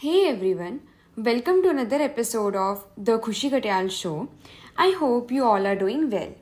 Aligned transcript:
Hey 0.00 0.28
everyone, 0.28 0.82
welcome 1.16 1.60
to 1.64 1.70
another 1.70 1.96
episode 2.00 2.54
of 2.54 2.84
the 2.96 3.18
Khushi 3.18 3.48
Katyal 3.50 3.90
show. 3.90 4.28
I 4.76 4.92
hope 4.96 5.32
you 5.32 5.44
all 5.44 5.66
are 5.66 5.74
doing 5.74 6.08
well. 6.08 6.36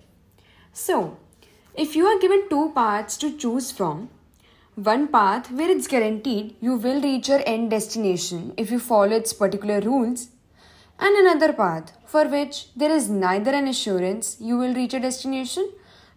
So, 0.74 1.16
if 1.74 1.96
you 1.96 2.04
are 2.04 2.18
given 2.18 2.50
two 2.50 2.72
paths 2.74 3.16
to 3.16 3.34
choose 3.34 3.70
from, 3.72 4.10
one 4.74 5.08
path 5.08 5.50
where 5.50 5.70
it's 5.70 5.86
guaranteed 5.86 6.56
you 6.60 6.76
will 6.76 7.00
reach 7.00 7.30
your 7.30 7.40
end 7.46 7.70
destination 7.70 8.52
if 8.58 8.70
you 8.70 8.78
follow 8.78 9.16
its 9.16 9.32
particular 9.32 9.80
rules, 9.80 10.28
and 10.98 11.16
another 11.16 11.54
path 11.54 11.92
for 12.04 12.28
which 12.28 12.66
there 12.76 12.90
is 12.90 13.08
neither 13.08 13.52
an 13.52 13.68
assurance 13.68 14.36
you 14.38 14.58
will 14.58 14.74
reach 14.74 14.92
a 14.92 15.00
destination 15.00 15.72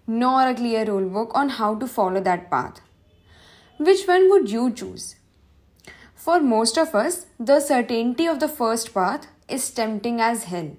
nor 0.05 0.49
a 0.49 0.53
clear 0.53 0.83
rulebook 0.83 1.31
on 1.33 1.47
how 1.47 1.73
to 1.75 1.87
follow 1.87 2.19
that 2.19 2.51
path. 2.51 2.81
Which 3.77 4.05
one 4.05 4.29
would 4.29 4.51
you 4.51 4.73
choose? 4.73 5.15
For 6.19 6.41
most 6.41 6.77
of 6.77 6.95
us, 6.95 7.27
the 7.39 7.61
certainty 7.61 8.25
of 8.27 8.41
the 8.41 8.49
first 8.49 8.93
path 8.93 9.27
is 9.47 9.69
tempting 9.71 10.19
as 10.19 10.43
hell. 10.43 10.71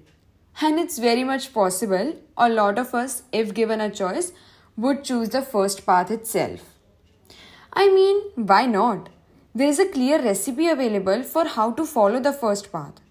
And 0.61 0.79
it's 0.79 0.99
very 0.99 1.23
much 1.23 1.51
possible 1.51 2.13
a 2.37 2.47
lot 2.47 2.77
of 2.77 2.93
us, 2.93 3.23
if 3.31 3.55
given 3.55 3.81
a 3.81 3.89
choice, 3.89 4.33
would 4.77 5.03
choose 5.03 5.29
the 5.29 5.41
first 5.41 5.83
path 5.83 6.11
itself. 6.11 6.75
I 7.73 7.89
mean, 7.89 8.21
why 8.35 8.67
not? 8.67 9.09
There 9.55 9.67
is 9.67 9.79
a 9.79 9.87
clear 9.87 10.21
recipe 10.21 10.67
available 10.67 11.23
for 11.23 11.45
how 11.45 11.71
to 11.71 11.87
follow 11.87 12.19
the 12.19 12.33
first 12.33 12.71
path. 12.71 13.01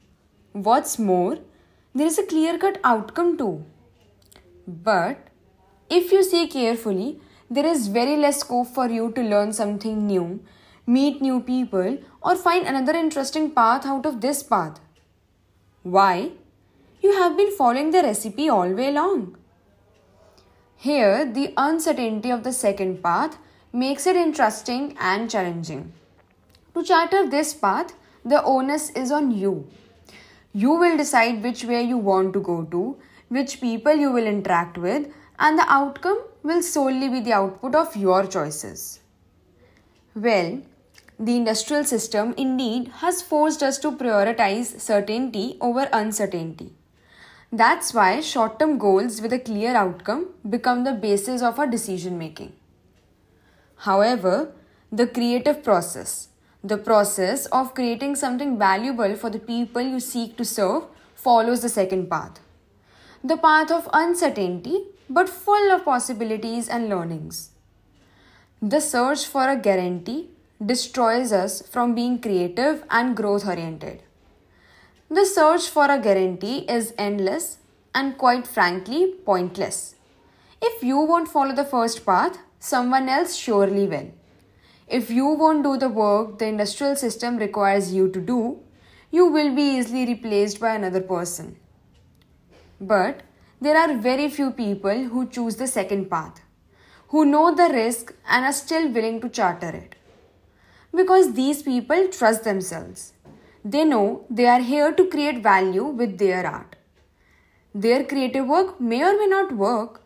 What's 0.52 1.00
more, 1.00 1.38
there 1.96 2.06
is 2.06 2.18
a 2.20 2.26
clear 2.26 2.58
cut 2.58 2.78
outcome 2.84 3.36
too. 3.38 3.64
But 4.68 5.18
if 5.90 6.12
you 6.12 6.22
see 6.22 6.46
carefully, 6.46 7.18
there 7.50 7.66
is 7.66 7.88
very 7.88 8.16
less 8.16 8.38
scope 8.38 8.68
for 8.68 8.88
you 8.88 9.10
to 9.16 9.20
learn 9.20 9.52
something 9.52 10.06
new 10.06 10.40
meet 10.96 11.20
new 11.22 11.40
people, 11.40 11.98
or 12.20 12.36
find 12.36 12.66
another 12.66 12.94
interesting 13.00 13.50
path 13.58 13.86
out 13.86 14.06
of 14.06 14.20
this 14.20 14.42
path. 14.42 14.80
Why? 15.82 16.32
You 17.02 17.12
have 17.18 17.36
been 17.36 17.52
following 17.56 17.90
the 17.90 18.02
recipe 18.02 18.48
all 18.48 18.72
way 18.80 18.90
long. 18.92 19.36
Here, 20.76 21.24
the 21.24 21.52
uncertainty 21.56 22.30
of 22.30 22.42
the 22.42 22.52
second 22.52 23.02
path 23.02 23.38
makes 23.72 24.06
it 24.06 24.16
interesting 24.16 24.96
and 24.98 25.30
challenging. 25.30 25.92
To 26.74 26.82
charter 26.82 27.28
this 27.28 27.52
path, 27.54 27.94
the 28.24 28.42
onus 28.42 28.90
is 28.90 29.12
on 29.12 29.30
you. 29.30 29.68
You 30.52 30.72
will 30.72 30.96
decide 30.96 31.42
which 31.42 31.64
way 31.64 31.82
you 31.82 31.98
want 31.98 32.32
to 32.32 32.40
go 32.40 32.64
to, 32.64 32.96
which 33.28 33.60
people 33.60 33.94
you 33.94 34.10
will 34.10 34.26
interact 34.26 34.78
with, 34.78 35.06
and 35.38 35.58
the 35.58 35.66
outcome 35.68 36.20
will 36.42 36.62
solely 36.62 37.08
be 37.08 37.20
the 37.20 37.32
output 37.32 37.74
of 37.74 37.96
your 37.96 38.26
choices. 38.26 39.00
Well, 40.14 40.60
the 41.20 41.36
industrial 41.36 41.84
system 41.84 42.34
indeed 42.38 42.88
has 43.00 43.20
forced 43.20 43.62
us 43.62 43.76
to 43.78 43.92
prioritize 43.92 44.80
certainty 44.80 45.58
over 45.60 45.86
uncertainty. 45.92 46.72
That's 47.52 47.92
why 47.92 48.20
short 48.20 48.58
term 48.58 48.78
goals 48.78 49.20
with 49.20 49.34
a 49.34 49.38
clear 49.38 49.76
outcome 49.76 50.28
become 50.48 50.84
the 50.84 50.94
basis 50.94 51.42
of 51.42 51.58
our 51.58 51.66
decision 51.66 52.16
making. 52.16 52.54
However, 53.88 54.52
the 54.90 55.06
creative 55.06 55.62
process, 55.62 56.28
the 56.64 56.78
process 56.78 57.44
of 57.46 57.74
creating 57.74 58.16
something 58.16 58.58
valuable 58.58 59.14
for 59.14 59.28
the 59.28 59.38
people 59.38 59.82
you 59.82 60.00
seek 60.00 60.38
to 60.38 60.44
serve, 60.44 60.84
follows 61.14 61.60
the 61.60 61.68
second 61.68 62.08
path. 62.08 62.40
The 63.22 63.36
path 63.36 63.70
of 63.70 63.90
uncertainty, 63.92 64.84
but 65.10 65.28
full 65.28 65.70
of 65.70 65.84
possibilities 65.84 66.66
and 66.68 66.88
learnings. 66.88 67.50
The 68.62 68.80
search 68.80 69.26
for 69.26 69.48
a 69.50 69.56
guarantee 69.56 70.30
destroys 70.64 71.32
us 71.32 71.62
from 71.66 71.94
being 71.94 72.20
creative 72.20 72.84
and 72.90 73.16
growth 73.16 73.46
oriented. 73.46 74.02
The 75.08 75.24
search 75.24 75.68
for 75.68 75.90
a 75.90 75.98
guarantee 75.98 76.58
is 76.68 76.92
endless 76.98 77.58
and 77.94 78.18
quite 78.18 78.46
frankly 78.46 79.14
pointless. 79.24 79.94
If 80.60 80.82
you 80.82 80.98
won't 80.98 81.28
follow 81.28 81.54
the 81.54 81.64
first 81.64 82.04
path, 82.04 82.38
someone 82.58 83.08
else 83.08 83.34
surely 83.36 83.86
will. 83.86 84.12
If 84.86 85.10
you 85.10 85.28
won't 85.28 85.64
do 85.64 85.78
the 85.78 85.88
work 85.88 86.38
the 86.38 86.46
industrial 86.46 86.94
system 86.94 87.38
requires 87.38 87.94
you 87.94 88.10
to 88.10 88.20
do, 88.20 88.60
you 89.10 89.26
will 89.26 89.54
be 89.54 89.78
easily 89.78 90.04
replaced 90.04 90.60
by 90.60 90.74
another 90.74 91.00
person. 91.00 91.56
But 92.78 93.22
there 93.62 93.78
are 93.78 93.96
very 93.96 94.28
few 94.28 94.50
people 94.50 95.04
who 95.04 95.26
choose 95.26 95.56
the 95.56 95.66
second 95.66 96.10
path, 96.10 96.42
who 97.08 97.24
know 97.24 97.54
the 97.54 97.72
risk 97.72 98.14
and 98.28 98.44
are 98.44 98.52
still 98.52 98.90
willing 98.90 99.22
to 99.22 99.28
charter 99.30 99.70
it 99.70 99.96
because 100.94 101.34
these 101.34 101.62
people 101.62 102.08
trust 102.08 102.44
themselves. 102.44 103.12
They 103.64 103.84
know 103.84 104.24
they 104.30 104.46
are 104.46 104.60
here 104.60 104.92
to 104.92 105.06
create 105.06 105.42
value 105.42 105.84
with 105.84 106.18
their 106.18 106.46
art. 106.46 106.76
Their 107.74 108.04
creative 108.04 108.46
work 108.46 108.80
may 108.80 109.02
or 109.02 109.16
may 109.18 109.26
not 109.26 109.52
work. 109.52 110.02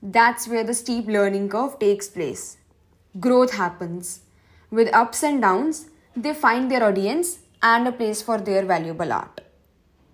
That's 0.00 0.46
where 0.48 0.64
the 0.64 0.74
steep 0.74 1.06
learning 1.06 1.48
curve 1.48 1.78
takes 1.78 2.08
place. 2.08 2.56
Growth 3.18 3.52
happens. 3.54 4.20
With 4.70 4.94
ups 4.94 5.22
and 5.22 5.42
downs, 5.42 5.86
they 6.14 6.32
find 6.32 6.70
their 6.70 6.84
audience 6.84 7.40
and 7.62 7.88
a 7.88 7.92
place 7.92 8.22
for 8.22 8.38
their 8.38 8.64
valuable 8.64 9.12
art. 9.12 9.40